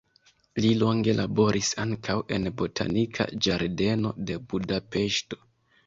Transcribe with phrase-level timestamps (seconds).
[0.63, 5.45] Li longe laboris ankaŭ en botanika ĝardeno de Budapeŝto.